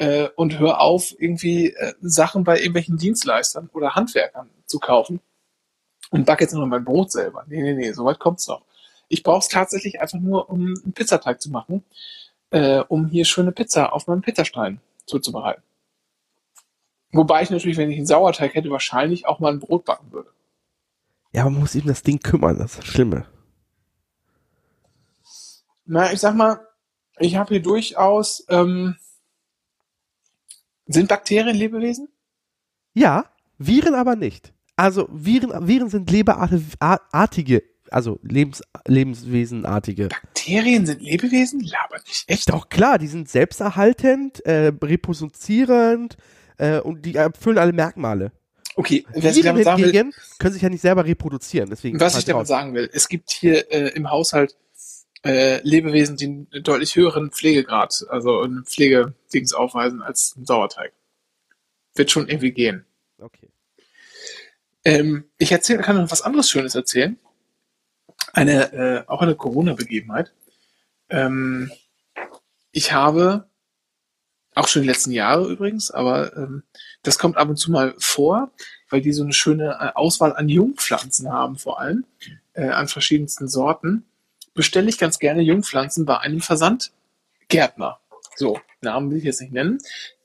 äh, 0.00 0.30
und 0.34 0.58
hör 0.58 0.80
auf, 0.80 1.14
irgendwie 1.18 1.74
äh, 1.74 1.92
Sachen 2.00 2.42
bei 2.42 2.56
irgendwelchen 2.56 2.96
Dienstleistern 2.96 3.68
oder 3.74 3.94
Handwerkern 3.94 4.48
zu 4.64 4.78
kaufen 4.78 5.20
und 6.10 6.24
back 6.24 6.40
jetzt 6.40 6.54
nur 6.54 6.66
mein 6.66 6.84
Brot 6.84 7.12
selber. 7.12 7.44
Nee, 7.46 7.60
nee, 7.60 7.74
nee, 7.74 7.92
soweit 7.92 8.18
kommt's 8.18 8.48
noch. 8.48 8.62
Ich 9.08 9.22
brauche 9.22 9.40
es 9.40 9.48
tatsächlich 9.48 10.00
einfach 10.00 10.18
nur, 10.18 10.48
um 10.48 10.74
einen 10.82 10.92
Pizzateig 10.94 11.42
zu 11.42 11.50
machen, 11.50 11.84
äh, 12.50 12.78
um 12.88 13.08
hier 13.08 13.26
schöne 13.26 13.52
Pizza 13.52 13.92
auf 13.92 14.06
meinem 14.06 14.22
Pizzastein 14.22 14.80
zuzubereiten. 15.04 15.62
Wobei 17.12 17.42
ich 17.42 17.50
natürlich, 17.50 17.76
wenn 17.76 17.90
ich 17.90 17.98
einen 17.98 18.06
Sauerteig 18.06 18.54
hätte, 18.54 18.70
wahrscheinlich 18.70 19.26
auch 19.26 19.38
mal 19.38 19.52
ein 19.52 19.60
Brot 19.60 19.84
backen 19.84 20.12
würde. 20.12 20.30
Ja, 21.32 21.44
man 21.44 21.60
muss 21.60 21.74
eben 21.74 21.88
das 21.88 22.02
Ding 22.02 22.20
kümmern, 22.20 22.58
das 22.58 22.70
ist 22.72 22.78
das 22.78 22.86
Schlimme. 22.86 23.26
Na, 25.84 26.10
ich 26.10 26.20
sag 26.20 26.34
mal, 26.34 26.66
ich 27.18 27.36
habe 27.36 27.50
hier 27.50 27.62
durchaus, 27.62 28.46
ähm, 28.48 28.96
sind 30.92 31.08
Bakterien 31.08 31.56
Lebewesen? 31.56 32.08
Ja, 32.94 33.26
Viren 33.58 33.94
aber 33.94 34.16
nicht. 34.16 34.52
Also 34.76 35.08
Viren, 35.12 35.68
Viren 35.68 35.90
sind 35.90 36.10
leberartige, 36.10 37.62
also 37.90 38.18
Lebens, 38.22 38.62
Lebenswesenartige. 38.86 40.08
Bakterien 40.08 40.86
sind 40.86 41.02
Lebewesen? 41.02 41.60
Laber 41.60 42.02
nicht. 42.06 42.24
Echt? 42.26 42.48
Doch 42.48 42.68
klar, 42.68 42.98
die 42.98 43.06
sind 43.06 43.28
selbsterhaltend, 43.28 44.40
äh, 44.46 44.72
reproduzierend 44.82 46.16
äh, 46.56 46.80
und 46.80 47.04
die 47.04 47.14
erfüllen 47.14 47.58
alle 47.58 47.72
Merkmale. 47.72 48.32
Okay, 48.76 49.04
was 49.14 49.36
ich 49.36 49.42
damit 49.42 49.64
sagen 49.64 49.82
will, 49.82 50.12
können 50.38 50.52
sich 50.52 50.62
ja 50.62 50.70
nicht 50.70 50.80
selber 50.80 51.04
reproduzieren. 51.04 51.68
Deswegen 51.68 52.00
was 52.00 52.16
ich 52.16 52.24
damit 52.24 52.42
raus. 52.42 52.48
sagen 52.48 52.72
will, 52.74 52.88
es 52.92 53.08
gibt 53.08 53.30
hier 53.30 53.70
äh, 53.70 53.88
im 53.90 54.10
Haushalt 54.10 54.56
äh, 55.24 55.60
Lebewesen, 55.62 56.16
die 56.16 56.24
einen 56.24 56.62
deutlich 56.62 56.96
höheren 56.96 57.30
Pflegegrad, 57.30 58.06
also 58.08 58.40
einen 58.40 58.64
Pflegedings 58.64 59.52
aufweisen 59.52 60.02
als 60.02 60.34
ein 60.36 60.46
Sauerteig. 60.46 60.92
Wird 61.94 62.10
schon 62.10 62.28
irgendwie 62.28 62.52
gehen. 62.52 62.86
Okay. 63.18 63.50
Ähm, 64.84 65.24
ich 65.36 65.52
erzähle, 65.52 65.82
kann 65.82 65.96
noch 65.96 66.10
was 66.10 66.22
anderes 66.22 66.48
Schönes 66.48 66.74
erzählen. 66.74 67.18
Eine, 68.32 68.72
äh, 68.72 69.04
auch 69.08 69.20
eine 69.20 69.34
Corona-Begebenheit. 69.34 70.32
Ähm, 71.10 71.70
ich 72.72 72.92
habe, 72.92 73.48
auch 74.54 74.68
schon 74.68 74.82
die 74.82 74.88
letzten 74.88 75.10
Jahre 75.10 75.50
übrigens, 75.50 75.90
aber 75.90 76.36
ähm, 76.36 76.62
das 77.02 77.18
kommt 77.18 77.36
ab 77.36 77.48
und 77.48 77.56
zu 77.56 77.70
mal 77.70 77.94
vor, 77.98 78.52
weil 78.88 79.00
die 79.00 79.12
so 79.12 79.22
eine 79.22 79.32
schöne 79.32 79.78
äh, 79.80 79.92
Auswahl 79.94 80.34
an 80.34 80.48
Jungpflanzen 80.48 81.30
haben, 81.30 81.56
vor 81.56 81.80
allem, 81.80 82.04
äh, 82.54 82.68
an 82.68 82.88
verschiedensten 82.88 83.48
Sorten, 83.48 84.09
bestelle 84.54 84.88
ich 84.88 84.98
ganz 84.98 85.18
gerne 85.18 85.42
Jungpflanzen 85.42 86.04
bei 86.04 86.18
einem 86.18 86.40
Versandgärtner. 86.40 88.00
So, 88.36 88.60
Namen 88.80 89.10
will 89.10 89.18
ich 89.18 89.24
jetzt 89.24 89.40
nicht 89.40 89.52
nennen. 89.52 89.78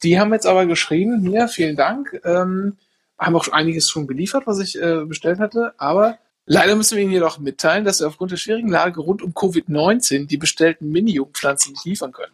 Die 0.04 0.20
haben 0.20 0.34
jetzt 0.34 0.46
aber 0.46 0.66
geschrieben, 0.66 1.22
hier, 1.22 1.48
vielen 1.48 1.76
Dank, 1.76 2.20
ähm, 2.24 2.78
haben 3.18 3.36
auch 3.36 3.48
einiges 3.50 3.90
schon 3.90 4.08
geliefert, 4.08 4.48
was 4.48 4.60
ich 4.60 4.82
äh, 4.82 5.06
bestellt 5.06 5.40
hatte, 5.40 5.74
aber 5.78 6.18
leider 6.46 6.76
müssen 6.76 6.96
wir 6.96 7.04
Ihnen 7.04 7.14
jedoch 7.14 7.40
mitteilen, 7.40 7.86
dass 7.86 8.00
wir 8.00 8.08
aufgrund 8.08 8.32
der 8.32 8.38
schwierigen 8.38 8.70
Lage 8.70 9.02
rund 9.02 9.22
um 9.22 9.34
Covid-19 9.34 10.28
die 10.28 10.38
bestellten 10.38 10.90
Mini-Jungpflanzen 10.92 11.74
nicht 11.74 11.86
liefern 11.86 12.12
können. 12.12 12.34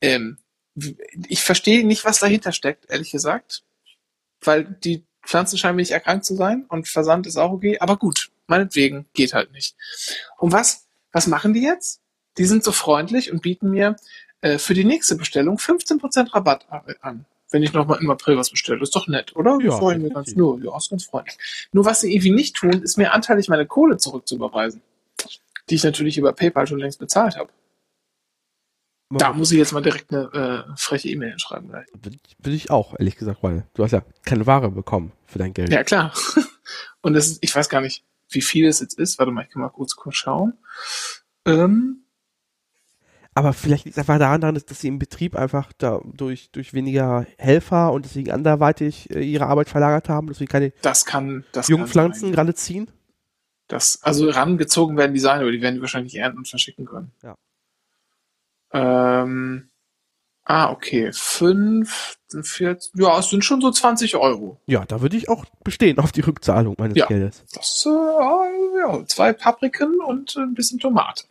Ähm, 0.00 0.38
ich 1.28 1.42
verstehe 1.42 1.86
nicht, 1.86 2.04
was 2.04 2.20
dahinter 2.20 2.52
steckt, 2.52 2.90
ehrlich 2.90 3.10
gesagt, 3.10 3.62
weil 4.40 4.64
die 4.64 5.04
Pflanzen 5.24 5.58
scheinen 5.58 5.76
nicht 5.76 5.90
erkrankt 5.90 6.24
zu 6.24 6.34
sein 6.34 6.64
und 6.68 6.88
Versand 6.88 7.26
ist 7.26 7.36
auch 7.36 7.52
okay, 7.52 7.78
aber 7.78 7.96
gut, 7.96 8.30
meinetwegen, 8.46 9.06
geht 9.12 9.34
halt 9.34 9.52
nicht. 9.52 9.76
Und 10.38 10.52
was, 10.52 10.81
was 11.12 11.26
machen 11.26 11.52
die 11.52 11.62
jetzt? 11.62 12.00
Die 12.38 12.44
sind 12.44 12.64
so 12.64 12.72
freundlich 12.72 13.30
und 13.30 13.42
bieten 13.42 13.70
mir 13.70 13.96
äh, 14.40 14.58
für 14.58 14.74
die 14.74 14.84
nächste 14.84 15.16
Bestellung 15.16 15.56
15% 15.56 16.34
Rabatt 16.34 16.66
an. 17.00 17.26
Wenn 17.50 17.62
ich 17.62 17.74
nochmal 17.74 18.00
im 18.00 18.10
April 18.10 18.38
was 18.38 18.50
bestelle. 18.50 18.82
Ist 18.82 18.96
doch 18.96 19.08
nett, 19.08 19.36
oder? 19.36 19.58
Ja, 19.60 19.72
freuen 19.72 20.02
wir 20.02 20.10
ganz, 20.10 20.34
nur, 20.34 20.58
ja, 20.64 20.74
ist 20.76 20.88
ganz 20.88 21.04
freundlich. 21.04 21.36
Nur 21.72 21.84
was 21.84 22.00
sie 22.00 22.12
irgendwie 22.12 22.30
nicht 22.30 22.56
tun, 22.56 22.82
ist 22.82 22.96
mir 22.96 23.12
anteilig 23.12 23.48
meine 23.48 23.66
Kohle 23.66 23.98
zurückzuüberweisen. 23.98 24.80
Die 25.68 25.74
ich 25.74 25.84
natürlich 25.84 26.16
über 26.16 26.32
PayPal 26.32 26.66
schon 26.66 26.78
längst 26.78 26.98
bezahlt 26.98 27.36
habe. 27.36 27.50
Da 29.18 29.32
muss 29.34 29.52
ich 29.52 29.58
jetzt 29.58 29.72
mal 29.72 29.82
direkt 29.82 30.12
eine 30.12 30.66
äh, 30.68 30.76
freche 30.76 31.08
E-Mail 31.08 31.30
hinschreiben. 31.30 31.68
Gleich. 31.68 31.86
Ich, 32.26 32.36
würde 32.38 32.56
ich 32.56 32.70
auch, 32.70 32.98
ehrlich 32.98 33.16
gesagt, 33.16 33.42
weil 33.42 33.66
du 33.74 33.84
hast 33.84 33.92
ja 33.92 34.02
keine 34.24 34.46
Ware 34.46 34.70
bekommen 34.70 35.12
für 35.26 35.38
dein 35.38 35.52
Geld. 35.52 35.70
Ja, 35.70 35.84
klar. 35.84 36.14
Und 37.02 37.12
das 37.12 37.26
ist, 37.26 37.38
ich 37.42 37.54
weiß 37.54 37.68
gar 37.68 37.82
nicht, 37.82 38.04
wie 38.34 38.42
viel 38.42 38.66
es 38.66 38.80
jetzt 38.80 38.98
ist. 38.98 39.18
Warte 39.18 39.32
mal, 39.32 39.44
ich 39.44 39.50
kann 39.50 39.62
mal 39.62 39.68
kurz, 39.68 39.96
kurz 39.96 40.16
schauen. 40.16 40.54
Ähm, 41.44 42.04
Aber 43.34 43.52
vielleicht 43.52 43.84
liegt 43.84 43.96
es 43.96 44.00
einfach 44.00 44.18
daran, 44.18 44.54
dass 44.54 44.64
dass 44.66 44.80
sie 44.80 44.88
im 44.88 44.98
Betrieb 44.98 45.36
einfach 45.36 45.72
da 45.78 46.00
durch, 46.04 46.50
durch 46.52 46.74
weniger 46.74 47.26
Helfer 47.38 47.92
und 47.92 48.04
deswegen 48.04 48.30
anderweitig 48.30 49.10
äh, 49.10 49.22
ihre 49.22 49.46
Arbeit 49.46 49.68
verlagert 49.68 50.08
haben, 50.08 50.26
dass 50.28 50.38
wir 50.40 50.46
keine 50.46 50.72
das 50.82 51.04
kann, 51.04 51.44
das 51.52 51.68
Jungpflanzen 51.68 52.20
kann 52.20 52.28
sein. 52.28 52.32
gerade 52.34 52.54
ziehen. 52.54 52.90
Das, 53.68 54.02
also 54.02 54.28
rangezogen 54.28 54.98
werden 54.98 55.14
die 55.14 55.20
sein, 55.20 55.40
aber 55.40 55.50
die 55.50 55.62
werden 55.62 55.76
die 55.76 55.80
wahrscheinlich 55.80 56.14
ernten 56.16 56.38
und 56.38 56.48
verschicken 56.48 56.84
können. 56.84 57.12
Ja. 57.22 57.36
Ähm, 58.74 59.70
ah, 60.44 60.70
okay. 60.70 61.10
Fünf, 61.12 62.18
vier, 62.42 62.78
ja, 62.94 63.18
es 63.18 63.30
sind 63.30 63.44
schon 63.44 63.60
so 63.60 63.70
20 63.70 64.16
Euro. 64.16 64.60
Ja, 64.66 64.84
da 64.84 65.00
würde 65.00 65.16
ich 65.16 65.28
auch 65.28 65.44
bestehen 65.64 65.98
auf 65.98 66.12
die 66.12 66.20
Rückzahlung 66.22 66.74
meines 66.78 66.96
Ja. 66.96 67.06
Geldes. 67.06 67.44
Das, 67.52 67.86
äh, 67.86 68.78
ja, 68.78 69.04
zwei 69.06 69.32
Papriken 69.32 70.00
und 70.00 70.36
ein 70.36 70.54
bisschen 70.54 70.78
Tomate. 70.78 71.24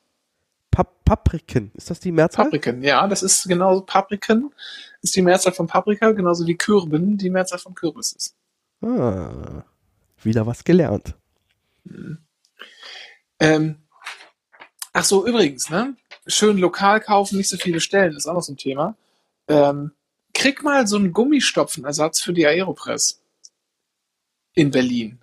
Pap 0.71 1.03
Papriken. 1.03 1.71
Ist 1.75 1.89
das 1.89 1.99
die 1.99 2.11
Mehrzahl? 2.13 2.45
Papriken, 2.45 2.81
ja, 2.83 3.05
das 3.07 3.23
ist 3.23 3.47
genauso 3.47 3.81
Papriken, 3.81 4.53
ist 5.01 5.15
die 5.15 5.21
Mehrzahl 5.21 5.51
von 5.53 5.67
Paprika, 5.67 6.11
genauso 6.11 6.47
wie 6.47 6.55
Kürben 6.55 7.17
die 7.17 7.29
Mehrzahl 7.29 7.59
von 7.59 7.75
Kürbis 7.75 8.13
ist. 8.13 8.35
Ah, 8.81 9.63
wieder 10.23 10.47
was 10.47 10.63
gelernt. 10.63 11.15
Ähm, 13.39 13.77
ach 14.93 15.03
so, 15.03 15.25
übrigens, 15.27 15.69
ne? 15.69 15.95
Schön 16.27 16.57
lokal 16.57 17.01
kaufen, 17.01 17.37
nicht 17.37 17.49
so 17.49 17.57
viele 17.57 17.79
Stellen, 17.79 18.15
ist 18.15 18.27
auch 18.27 18.33
noch 18.33 18.43
so 18.43 18.53
ein 18.53 18.57
Thema. 18.57 18.95
Ähm, 19.47 19.91
krieg 20.33 20.63
mal 20.63 20.87
so 20.87 20.97
einen 20.97 21.13
Gummistopfenersatz 21.13 22.21
für 22.21 22.33
die 22.33 22.45
Aeropress. 22.45 23.21
In 24.53 24.71
Berlin. 24.71 25.19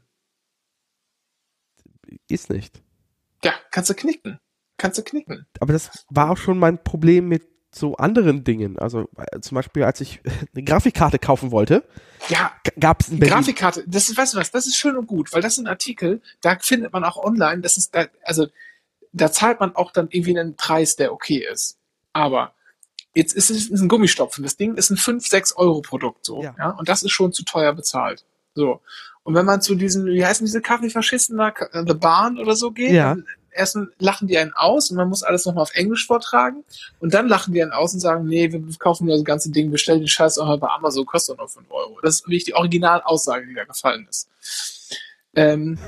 Ist 2.29 2.51
nicht. 2.51 2.83
Ja, 3.45 3.55
kannst 3.71 3.91
du 3.91 3.95
knicken. 3.95 4.41
Kannst 4.77 4.99
du 4.99 5.03
knicken. 5.03 5.47
Aber 5.61 5.73
das 5.73 6.05
war 6.09 6.31
auch 6.31 6.37
schon 6.37 6.59
mein 6.59 6.83
Problem 6.83 7.29
mit 7.29 7.47
so 7.75 7.97
anderen 7.97 8.45
Dingen. 8.45 8.79
Also 8.79 9.09
äh, 9.17 9.41
zum 9.41 9.57
Beispiel, 9.57 9.85
als 9.85 10.01
ich 10.01 10.21
eine 10.55 10.65
Grafikkarte 10.65 11.19
kaufen 11.19 11.51
wollte, 11.51 11.85
Ja, 12.29 12.53
gab 12.81 13.03
es 13.03 13.09
in 13.09 13.19
Berlin. 13.19 13.35
Grafikkarte, 13.35 13.85
das 13.87 14.09
ist, 14.09 14.17
weißt 14.17 14.35
du 14.35 14.39
was, 14.39 14.51
das 14.51 14.67
ist 14.67 14.77
schön 14.77 14.97
und 14.97 15.07
gut, 15.07 15.33
weil 15.33 15.43
das 15.43 15.57
sind 15.57 15.69
Artikel, 15.69 16.23
da 16.41 16.59
findet 16.61 16.93
man 16.93 17.05
auch 17.05 17.17
online, 17.17 17.61
das 17.61 17.77
ist, 17.77 17.95
da, 17.95 18.07
also, 18.23 18.47
da 19.13 19.31
zahlt 19.33 19.61
man 19.61 19.75
auch 19.77 19.93
dann 19.93 20.09
irgendwie 20.11 20.39
einen 20.39 20.57
Preis, 20.57 20.97
der 20.97 21.13
okay 21.13 21.45
ist. 21.53 21.77
Aber 22.13 22.53
jetzt 23.15 23.35
ist 23.35 23.51
es 23.51 23.71
ein 23.71 23.89
Gummistopfen, 23.89 24.45
das 24.45 24.57
Ding 24.57 24.75
ist 24.77 24.91
ein 24.91 24.97
5, 24.97 25.27
6 25.27 25.53
Euro 25.57 25.81
Produkt, 25.81 26.25
so, 26.25 26.43
Ja. 26.43 26.55
ja. 26.59 26.71
und 26.71 26.89
das 26.89 27.03
ist 27.03 27.13
schon 27.13 27.33
zu 27.33 27.45
teuer 27.45 27.73
bezahlt. 27.73 28.25
So. 28.55 28.81
Und 29.25 29.35
wenn 29.35 29.45
man 29.47 29.61
zu 29.61 29.75
diesen, 29.75 30.07
wie 30.07 30.25
heißen 30.25 30.45
diese 30.47 30.61
Kaffeefaschisten 30.63 31.37
da, 31.37 31.51
Ka- 31.51 31.85
The 31.87 31.95
Barn 31.95 32.39
oder 32.39 32.55
so 32.57 32.71
geht, 32.71 32.93
Ja. 32.93 33.11
dann 33.11 33.27
erst 33.51 33.77
lachen 33.99 34.29
die 34.29 34.39
einen 34.39 34.53
aus 34.53 34.91
und 34.91 34.97
man 34.97 35.09
muss 35.09 35.23
alles 35.25 35.45
nochmal 35.45 35.63
auf 35.63 35.75
Englisch 35.75 36.07
vortragen 36.07 36.65
und 37.01 37.13
dann 37.13 37.29
lachen 37.29 37.53
die 37.53 37.61
einen 37.63 37.73
aus 37.73 37.93
und 37.93 38.01
sagen, 38.01 38.27
nee, 38.27 38.53
wir 38.53 38.63
kaufen 38.79 39.07
nur 39.07 39.17
das 39.17 39.25
ganze 39.25 39.51
Ding, 39.51 39.71
wir 39.71 39.79
stellen 39.79 40.01
den 40.01 40.09
Scheiß 40.09 40.39
auch 40.39 40.47
mal 40.47 40.59
bei 40.59 40.69
Amazon, 40.69 41.05
kostet 41.07 41.39
nur 41.39 41.49
5 41.49 41.69
Euro. 41.71 41.99
Das 42.03 42.17
ist 42.17 42.27
wirklich 42.27 42.45
die 42.45 42.55
Originalaussage, 42.55 43.47
die 43.47 43.55
da 43.55 43.65
gefallen 43.65 44.07
ist. 44.09 44.29
Ähm, 45.35 45.79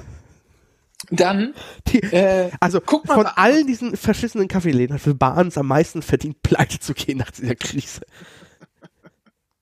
dann, 1.10 1.54
Die, 1.88 2.02
äh, 2.02 2.50
also 2.60 2.80
guck 2.80 3.06
mal 3.08 3.14
von 3.14 3.24
bei- 3.24 3.32
all 3.36 3.64
diesen 3.64 3.96
verschissenen 3.96 4.48
Kaffeeläden 4.48 4.94
hat 4.94 5.00
für 5.02 5.14
Barnes 5.14 5.56
am 5.56 5.66
meisten 5.68 6.02
verdient, 6.02 6.42
pleite 6.42 6.78
zu 6.78 6.94
gehen 6.94 7.18
nach 7.18 7.30
dieser 7.30 7.54
Krise. 7.54 8.02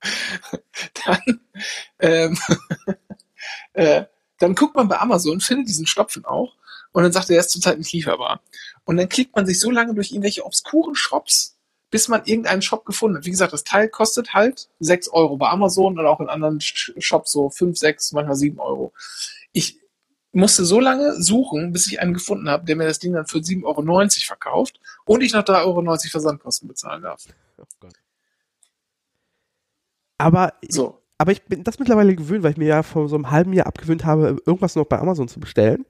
dann, 1.05 1.39
ähm, 1.99 2.37
äh, 3.73 4.03
dann 4.39 4.55
guckt 4.55 4.75
man 4.75 4.87
bei 4.87 4.97
Amazon, 4.99 5.39
findet 5.41 5.67
diesen 5.67 5.85
Stopfen 5.85 6.25
auch 6.25 6.55
und 6.91 7.03
dann 7.03 7.11
sagt 7.11 7.29
er, 7.29 7.35
er 7.35 7.41
ist 7.41 7.51
zurzeit 7.51 7.77
nicht 7.77 7.91
lieferbar. 7.93 8.41
Und 8.85 8.97
dann 8.97 9.09
klickt 9.09 9.35
man 9.35 9.45
sich 9.45 9.59
so 9.59 9.69
lange 9.71 9.93
durch 9.93 10.11
irgendwelche 10.11 10.45
obskuren 10.45 10.95
Shops, 10.95 11.57
bis 11.91 12.07
man 12.07 12.23
irgendeinen 12.25 12.61
Shop 12.61 12.85
gefunden 12.85 13.17
hat. 13.17 13.25
Wie 13.25 13.31
gesagt, 13.31 13.53
das 13.53 13.63
Teil 13.63 13.89
kostet 13.89 14.33
halt 14.33 14.69
6 14.79 15.09
Euro 15.09 15.37
bei 15.37 15.49
Amazon 15.49 15.99
oder 15.99 16.09
auch 16.09 16.19
in 16.21 16.29
anderen 16.29 16.59
Sh- 16.59 16.93
Shops 17.01 17.31
so 17.31 17.49
5, 17.49 17.77
6, 17.77 18.11
manchmal 18.13 18.35
7 18.35 18.59
Euro. 18.59 18.93
Ich 19.51 19.77
musste 20.39 20.65
so 20.65 20.79
lange 20.79 21.21
suchen, 21.21 21.71
bis 21.71 21.87
ich 21.87 21.99
einen 21.99 22.13
gefunden 22.13 22.49
habe, 22.49 22.65
der 22.65 22.75
mir 22.75 22.85
das 22.85 22.99
Ding 22.99 23.13
dann 23.13 23.25
für 23.25 23.39
7,90 23.39 23.63
Euro 23.65 24.25
verkauft 24.25 24.79
und 25.05 25.21
ich 25.21 25.33
noch 25.33 25.43
3,90 25.43 25.65
Euro 25.65 25.97
Versandkosten 26.09 26.67
bezahlen 26.67 27.03
darf. 27.03 27.25
Aber, 30.17 30.53
So. 30.69 31.01
aber 31.17 31.31
ich 31.31 31.43
bin 31.43 31.63
das 31.63 31.79
mittlerweile 31.79 32.15
gewöhnt, 32.15 32.43
weil 32.43 32.51
ich 32.51 32.57
mir 32.57 32.67
ja 32.67 32.83
vor 32.83 33.07
so 33.07 33.15
einem 33.15 33.31
halben 33.31 33.53
Jahr 33.53 33.67
abgewöhnt 33.67 34.05
habe, 34.05 34.37
irgendwas 34.45 34.75
noch 34.75 34.85
bei 34.85 34.99
Amazon 34.99 35.27
zu 35.27 35.39
bestellen. 35.39 35.85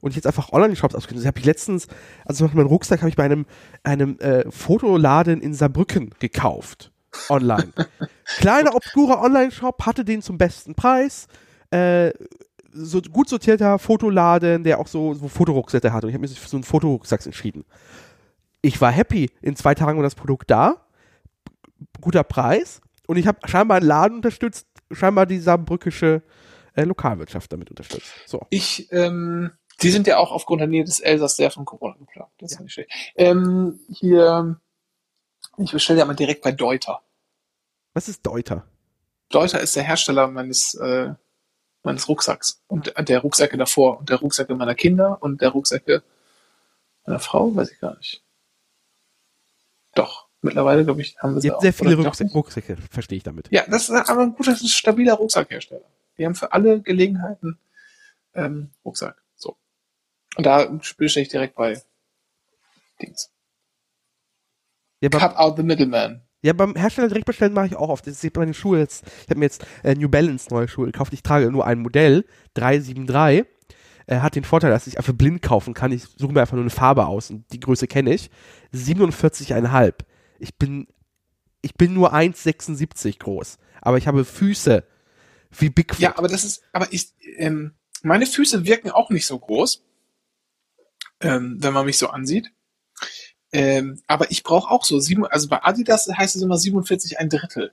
Und 0.00 0.10
ich 0.10 0.16
jetzt 0.16 0.26
einfach 0.26 0.52
Online-Shops 0.52 0.96
ausgesucht. 0.96 1.20
Das 1.20 1.26
habe 1.26 1.38
ich 1.38 1.44
letztens, 1.44 1.86
also 2.24 2.38
zum 2.38 2.46
Beispiel 2.46 2.62
meinen 2.62 2.70
Rucksack 2.70 3.00
habe 3.00 3.08
ich 3.08 3.14
bei 3.14 3.24
einem, 3.24 3.46
einem 3.84 4.18
äh, 4.18 4.50
Fotoladen 4.50 5.40
in 5.40 5.54
Saarbrücken 5.54 6.10
gekauft. 6.18 6.90
Online. 7.28 7.72
Kleiner, 8.38 8.74
obskurer 8.74 9.20
Online-Shop, 9.20 9.86
hatte 9.86 10.04
den 10.04 10.20
zum 10.20 10.38
besten 10.38 10.74
Preis. 10.74 11.28
Äh, 11.70 12.12
so 12.72 13.00
gut 13.02 13.28
sortierter 13.28 13.78
Fotoladen, 13.78 14.64
der 14.64 14.78
auch 14.78 14.86
so, 14.86 15.14
so 15.14 15.28
Fotorucksäcke 15.28 15.92
hat. 15.92 16.04
Und 16.04 16.10
ich 16.10 16.14
habe 16.14 16.22
mich 16.22 16.38
für 16.38 16.48
so 16.48 16.56
einen 16.56 16.64
Fotorucksack 16.64 17.24
entschieden. 17.24 17.64
Ich 18.62 18.80
war 18.80 18.90
happy. 18.90 19.30
In 19.40 19.56
zwei 19.56 19.74
Tagen 19.74 19.98
war 19.98 20.04
das 20.04 20.14
Produkt 20.14 20.50
da. 20.50 20.86
Guter 22.00 22.24
Preis. 22.24 22.80
Und 23.06 23.16
ich 23.16 23.26
habe 23.26 23.46
scheinbar 23.48 23.78
einen 23.78 23.86
Laden 23.86 24.16
unterstützt, 24.16 24.66
scheinbar 24.90 25.26
die 25.26 25.38
saarbrückische 25.38 26.22
äh, 26.74 26.84
Lokalwirtschaft 26.84 27.52
damit 27.52 27.70
unterstützt. 27.70 28.12
So. 28.26 28.46
Ich, 28.50 28.90
ähm, 28.92 29.50
die 29.82 29.90
sind 29.90 30.06
ja 30.06 30.18
auch 30.18 30.32
aufgrund 30.32 30.60
der 30.60 30.68
Nähe 30.68 30.84
des 30.84 31.00
Elsass 31.00 31.36
sehr 31.36 31.50
von 31.50 31.64
Corona 31.64 31.96
geplagt. 31.96 32.32
Das 32.38 32.52
ist 32.52 32.60
nicht 32.60 32.72
schlecht. 32.72 32.90
Ähm, 33.16 33.80
hier, 33.88 34.60
ich 35.58 35.72
bestelle 35.72 35.98
ja 35.98 36.04
mal 36.04 36.14
direkt 36.14 36.42
bei 36.42 36.52
Deuter. 36.52 37.00
Was 37.94 38.08
ist 38.08 38.24
Deuter? 38.24 38.64
Deuter 39.28 39.60
ist 39.60 39.76
der 39.76 39.82
Hersteller 39.82 40.28
meines, 40.28 40.74
äh, 40.74 41.14
meines 41.82 42.08
Rucksacks 42.08 42.62
und 42.68 42.92
der 42.96 43.18
Rucksäcke 43.20 43.56
davor 43.56 43.98
und 43.98 44.10
der 44.10 44.18
Rucksäcke 44.18 44.54
meiner 44.54 44.74
Kinder 44.74 45.18
und 45.20 45.40
der 45.40 45.50
Rucksäcke 45.50 46.02
meiner 47.06 47.18
Frau, 47.18 47.54
weiß 47.54 47.72
ich 47.72 47.80
gar 47.80 47.96
nicht. 47.96 48.22
Doch, 49.94 50.28
mittlerweile, 50.40 50.84
glaube 50.84 51.02
ich, 51.02 51.16
haben 51.18 51.34
wir 51.34 51.40
sie 51.40 51.52
auch. 51.52 51.60
sehr 51.60 51.72
viele 51.72 51.96
Rucksäcke? 51.96 52.32
Rucksäcke, 52.32 52.76
verstehe 52.90 53.18
ich 53.18 53.24
damit. 53.24 53.48
Ja, 53.50 53.64
das 53.68 53.88
ist 53.88 54.08
aber 54.08 54.22
ein 54.22 54.34
guter, 54.34 54.52
ein 54.52 54.56
stabiler 54.68 55.14
Rucksackhersteller. 55.14 55.84
Die 56.18 56.24
haben 56.24 56.34
für 56.34 56.52
alle 56.52 56.80
Gelegenheiten 56.80 57.58
ähm, 58.34 58.70
Rucksack. 58.84 59.22
So. 59.36 59.56
Und 60.36 60.46
da 60.46 60.64
bestelle 60.96 61.22
ich 61.22 61.28
direkt 61.28 61.54
bei 61.56 61.80
Dings. 63.00 63.30
Ja, 65.00 65.08
Cut 65.08 65.36
out 65.36 65.56
the 65.56 65.62
middleman. 65.62 66.22
Ja, 66.42 66.52
beim 66.52 66.74
Hersteller 66.74 67.08
direkt 67.08 67.26
bestellen 67.26 67.52
mache 67.52 67.66
ich 67.66 67.76
auch 67.76 67.88
oft. 67.88 68.06
Das 68.06 68.22
ist 68.22 68.32
bei 68.32 68.44
den 68.44 68.54
Schuhe 68.54 68.80
jetzt. 68.80 69.04
Ich 69.06 69.30
habe 69.30 69.38
mir 69.38 69.46
jetzt 69.46 69.64
äh, 69.84 69.94
New 69.94 70.08
Balance 70.08 70.48
neue 70.50 70.66
Schuhe 70.66 70.86
gekauft. 70.86 71.12
Ich 71.12 71.22
trage 71.22 71.50
nur 71.50 71.66
ein 71.66 71.78
Modell, 71.78 72.24
373. 72.54 73.46
Äh, 74.06 74.18
hat 74.18 74.34
den 74.34 74.42
Vorteil, 74.42 74.70
dass 74.70 74.88
ich 74.88 74.98
einfach 74.98 75.12
blind 75.12 75.42
kaufen 75.42 75.72
kann. 75.72 75.92
Ich 75.92 76.04
suche 76.16 76.32
mir 76.32 76.40
einfach 76.40 76.54
nur 76.54 76.64
eine 76.64 76.70
Farbe 76.70 77.06
aus 77.06 77.30
und 77.30 77.44
die 77.52 77.60
Größe 77.60 77.86
kenne 77.86 78.12
ich. 78.12 78.30
47,5. 78.74 79.94
Ich 80.40 80.58
bin, 80.58 80.88
ich 81.60 81.74
bin 81.74 81.94
nur 81.94 82.12
1,76 82.12 83.20
groß. 83.20 83.58
Aber 83.80 83.98
ich 83.98 84.08
habe 84.08 84.24
Füße 84.24 84.84
wie 85.56 85.70
Bigfoot. 85.70 86.00
Ja, 86.00 86.18
aber 86.18 86.26
das 86.26 86.44
ist, 86.44 86.62
aber 86.72 86.88
ich, 86.90 87.12
ähm, 87.36 87.74
meine 88.02 88.26
Füße 88.26 88.64
wirken 88.64 88.90
auch 88.90 89.10
nicht 89.10 89.26
so 89.26 89.38
groß, 89.38 89.84
ähm, 91.20 91.58
wenn 91.60 91.72
man 91.72 91.86
mich 91.86 91.98
so 91.98 92.08
ansieht. 92.08 92.50
Ähm, 93.52 94.00
aber 94.06 94.30
ich 94.30 94.42
brauche 94.42 94.70
auch 94.70 94.84
so 94.84 94.98
sieben, 94.98 95.26
also 95.26 95.48
bei 95.48 95.62
Adidas 95.62 96.08
heißt 96.08 96.36
es 96.36 96.42
immer 96.42 96.56
47 96.58 97.18
ein 97.18 97.28
Drittel. 97.28 97.72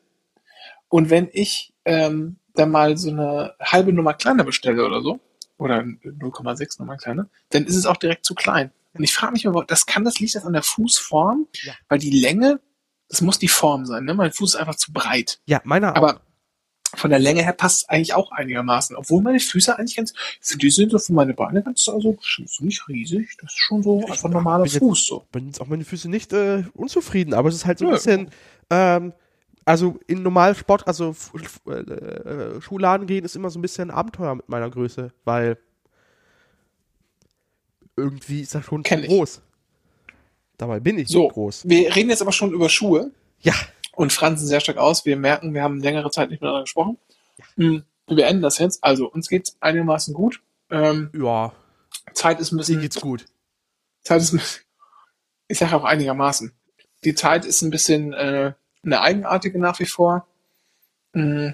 Und 0.89 1.09
wenn 1.09 1.29
ich 1.31 1.73
ähm, 1.85 2.37
dann 2.55 2.71
mal 2.71 2.97
so 2.97 3.09
eine 3.09 3.55
halbe 3.61 3.93
Nummer 3.93 4.13
kleiner 4.13 4.43
bestelle 4.43 4.85
oder 4.85 5.01
so, 5.01 5.19
oder 5.57 5.79
0,6 5.79 6.79
Nummer 6.79 6.97
kleiner, 6.97 7.29
dann 7.49 7.65
ist 7.65 7.75
es 7.75 7.85
auch 7.85 7.97
direkt 7.97 8.25
zu 8.25 8.33
klein. 8.35 8.71
Und 8.93 9.03
ich 9.03 9.13
frage 9.13 9.33
mich 9.33 9.45
immer, 9.45 9.63
das 9.65 9.85
kann 9.85 10.03
das 10.03 10.19
liegt 10.19 10.35
das 10.35 10.45
an 10.45 10.53
der 10.53 10.63
Fußform, 10.63 11.47
Ja. 11.63 11.73
weil 11.89 11.99
die 11.99 12.09
Länge, 12.11 12.59
das 13.07 13.21
muss 13.21 13.39
die 13.39 13.47
Form 13.47 13.85
sein, 13.85 14.05
ne? 14.05 14.13
Mein 14.13 14.31
Fuß 14.31 14.53
ist 14.55 14.59
einfach 14.59 14.75
zu 14.75 14.91
breit. 14.93 15.39
ja 15.45 15.61
meiner 15.63 15.95
auch. 15.95 16.19
Von 16.95 17.09
der 17.11 17.19
Länge 17.19 17.43
her 17.43 17.53
passt 17.53 17.83
es 17.83 17.89
eigentlich 17.89 18.13
auch 18.15 18.31
einigermaßen. 18.31 18.95
Obwohl 18.95 19.21
meine 19.21 19.39
Füße 19.39 19.77
eigentlich 19.77 19.95
ganz, 19.95 20.13
für 20.41 20.57
die 20.57 20.71
sind 20.71 20.91
so 20.91 20.97
für 20.97 21.13
meine 21.13 21.33
Beine 21.33 21.61
ganz, 21.61 21.87
also 21.87 22.17
nicht 22.59 22.87
riesig. 22.87 23.37
Das 23.39 23.51
ist 23.51 23.57
schon 23.59 23.83
so 23.83 23.99
einfach 24.05 24.25
ein 24.25 24.31
normaler 24.31 24.63
bin 24.63 24.71
jetzt- 24.73 24.79
Fuß 24.79 25.05
so. 25.05 25.25
bin 25.31 25.45
jetzt 25.47 25.61
auch 25.61 25.67
meine 25.67 25.85
Füße 25.85 26.09
nicht 26.09 26.33
äh, 26.33 26.63
unzufrieden, 26.73 27.33
aber 27.33 27.49
es 27.49 27.55
ist 27.55 27.65
halt 27.65 27.77
so 27.79 27.85
ein 27.85 27.89
Nö. 27.91 27.95
bisschen, 27.95 28.31
ähm, 28.71 29.13
also 29.65 29.99
in 30.07 30.23
normalen 30.23 30.55
Sport, 30.55 30.87
also 30.87 31.15
äh, 31.67 31.71
äh, 31.71 32.61
Schuhladen 32.61 33.05
gehen 33.05 33.23
ist 33.23 33.35
immer 33.35 33.51
so 33.51 33.59
ein 33.59 33.61
bisschen 33.61 33.91
ein 33.91 33.95
Abenteuer 33.95 34.33
mit 34.33 34.49
meiner 34.49 34.69
Größe, 34.69 35.11
weil 35.25 35.57
irgendwie 37.95 38.41
ist 38.41 38.55
das 38.55 38.65
schon 38.65 38.83
Kenn 38.83 38.99
zu 38.99 39.05
ich. 39.05 39.11
groß. 39.11 39.41
Dabei 40.57 40.79
bin 40.79 40.97
ich 40.97 41.07
So, 41.07 41.27
groß. 41.27 41.67
wir 41.67 41.95
reden 41.95 42.09
jetzt 42.09 42.21
aber 42.21 42.31
schon 42.31 42.51
über 42.51 42.67
Schuhe 42.69 43.11
Ja, 43.41 43.53
und 43.99 44.13
fransen 44.13 44.47
sehr 44.47 44.61
stark 44.61 44.77
aus. 44.77 45.03
Wir 45.03 45.17
merken, 45.17 45.53
wir 45.53 45.61
haben 45.61 45.81
längere 45.81 46.09
Zeit 46.09 46.29
nicht 46.29 46.39
miteinander 46.39 46.63
gesprochen. 46.63 46.97
Hm, 47.55 47.83
Wir 48.07 48.15
beenden 48.15 48.41
das 48.41 48.57
jetzt. 48.57 48.81
Also, 48.81 49.11
uns 49.11 49.27
geht's 49.27 49.57
einigermaßen 49.59 50.13
gut. 50.13 50.41
Ähm, 50.71 51.09
ja, 51.13 51.51
Zeit 52.13 52.39
ist 52.39 52.53
ein 52.53 52.55
mir 52.55 52.59
bisschen, 52.59 52.79
geht's 52.79 53.01
gut. 53.01 53.25
Zeit 54.03 54.21
ist, 54.21 54.31
ein 54.33 54.37
bisschen- 54.37 54.63
ich 55.49 55.57
sage 55.59 55.75
auch 55.75 55.83
einigermaßen. 55.83 56.53
Die 57.03 57.13
Zeit 57.13 57.43
ist 57.43 57.61
ein 57.61 57.71
bisschen 57.71 58.13
äh, 58.13 58.53
eine 58.83 59.01
eigenartige 59.01 59.59
nach 59.59 59.79
wie 59.79 59.85
vor. 59.85 60.25
Mm, 61.13 61.49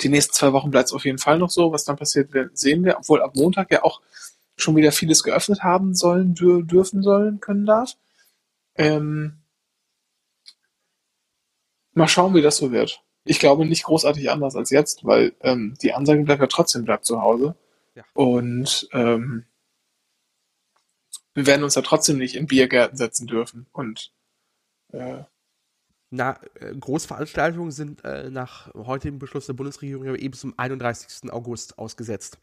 Die 0.00 0.08
nächsten 0.08 0.32
zwei 0.32 0.52
Wochen 0.54 0.70
bleibt 0.70 0.86
es 0.88 0.92
auf 0.94 1.04
jeden 1.04 1.18
Fall 1.18 1.36
noch 1.38 1.50
so. 1.50 1.72
Was 1.72 1.84
dann 1.84 1.96
passiert, 1.96 2.30
sehen 2.54 2.84
wir, 2.84 2.96
obwohl 2.96 3.20
ab 3.22 3.34
Montag 3.36 3.70
ja 3.70 3.82
auch 3.82 4.00
schon 4.56 4.76
wieder 4.76 4.92
vieles 4.92 5.22
geöffnet 5.24 5.62
haben 5.62 5.94
sollen, 5.94 6.32
dür 6.34 6.62
dürfen 6.62 7.02
sollen, 7.02 7.40
können 7.40 7.66
darf. 7.66 7.96
Ähm, 8.76 9.39
mal 11.94 12.08
schauen, 12.08 12.34
wie 12.34 12.42
das 12.42 12.56
so 12.56 12.72
wird. 12.72 13.02
Ich 13.24 13.38
glaube 13.38 13.66
nicht 13.66 13.84
großartig 13.84 14.30
anders 14.30 14.56
als 14.56 14.70
jetzt, 14.70 15.04
weil 15.04 15.34
ähm, 15.40 15.74
die 15.82 15.92
Ansage 15.92 16.22
bleibt 16.22 16.40
ja 16.40 16.46
trotzdem 16.46 16.84
bleibt 16.84 17.04
zu 17.04 17.20
Hause. 17.20 17.54
Ja. 17.94 18.04
Und 18.14 18.88
ähm, 18.92 19.44
wir 21.34 21.46
werden 21.46 21.62
uns 21.62 21.74
ja 21.74 21.82
trotzdem 21.82 22.18
nicht 22.18 22.34
in 22.34 22.46
Biergärten 22.46 22.96
setzen 22.96 23.26
dürfen. 23.26 23.66
Und 23.72 24.12
äh, 24.92 25.24
Na, 26.10 26.38
äh, 26.54 26.74
Großveranstaltungen 26.74 27.70
sind 27.70 28.04
äh, 28.04 28.30
nach 28.30 28.72
heutigem 28.74 29.18
Beschluss 29.18 29.46
der 29.46 29.52
Bundesregierung 29.52 30.14
eben 30.16 30.34
zum 30.34 30.58
31. 30.58 31.32
August 31.32 31.78
ausgesetzt. 31.78 32.38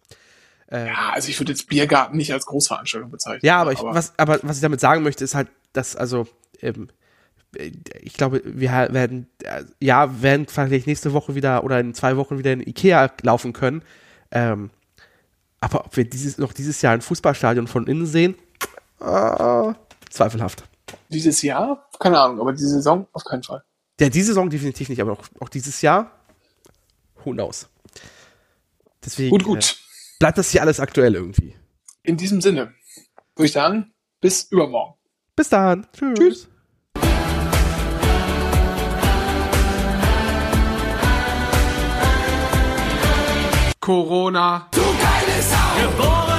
Äh, 0.67 0.87
ja, 0.87 1.11
also 1.13 1.29
ich 1.29 1.39
würde 1.39 1.53
jetzt 1.53 1.67
Biergarten 1.67 2.17
nicht 2.17 2.33
als 2.33 2.45
Großveranstaltung 2.45 3.09
bezeichnen. 3.09 3.45
Ja, 3.45 3.61
aber, 3.61 3.71
ich, 3.71 3.81
was, 3.81 4.17
aber 4.17 4.39
was 4.43 4.57
ich 4.57 4.61
damit 4.61 4.79
sagen 4.79 5.03
möchte, 5.03 5.23
ist 5.23 5.35
halt, 5.35 5.49
dass 5.73 5.95
also 5.95 6.27
ähm, 6.61 6.89
äh, 6.89 6.93
ich 7.55 8.13
glaube, 8.13 8.41
wir 8.45 8.71
werden 8.71 9.27
äh, 9.43 9.63
ja 9.79 10.21
werden 10.21 10.47
vielleicht 10.47 10.87
nächste 10.87 11.13
Woche 11.13 11.35
wieder 11.35 11.63
oder 11.63 11.79
in 11.79 11.93
zwei 11.93 12.17
Wochen 12.17 12.37
wieder 12.37 12.53
in 12.53 12.61
Ikea 12.61 13.11
laufen 13.21 13.53
können. 13.53 13.83
Ähm, 14.31 14.69
aber 15.59 15.85
ob 15.85 15.97
wir 15.97 16.07
dieses 16.07 16.37
noch 16.37 16.53
dieses 16.53 16.81
Jahr 16.81 16.93
ein 16.93 17.01
Fußballstadion 17.01 17.67
von 17.67 17.87
innen 17.87 18.05
sehen, 18.05 18.35
äh, 18.99 19.73
zweifelhaft. 20.09 20.63
Dieses 21.09 21.41
Jahr? 21.41 21.89
Keine 21.99 22.19
Ahnung, 22.19 22.39
aber 22.39 22.53
diese 22.53 22.69
Saison 22.69 23.07
auf 23.13 23.23
keinen 23.23 23.43
Fall. 23.43 23.63
Ja, 23.99 24.09
diese 24.09 24.27
Saison 24.27 24.49
definitiv 24.49 24.89
nicht, 24.89 25.01
aber 25.01 25.13
auch, 25.13 25.23
auch 25.39 25.49
dieses 25.49 25.81
Jahr, 25.81 26.11
who 27.23 27.31
knows. 27.31 27.67
Deswegen 29.03 29.31
Gut, 29.31 29.43
gut. 29.43 29.71
Äh, 29.71 30.19
bleibt 30.19 30.37
das 30.37 30.51
hier 30.51 30.61
alles 30.61 30.79
aktuell 30.79 31.15
irgendwie. 31.15 31.55
In 32.03 32.17
diesem 32.17 32.41
Sinne 32.41 32.73
würde 33.35 33.45
ich 33.45 33.51
sagen, 33.51 33.93
bis 34.21 34.43
übermorgen. 34.51 34.95
Bis 35.35 35.49
dann. 35.49 35.87
Tschüss. 35.93 36.17
Tschüss. 36.17 36.47
Corona. 43.87 44.67
Du 44.73 44.81
geile 44.81 45.41
Sau! 45.41 45.81
Geboren 45.81 46.36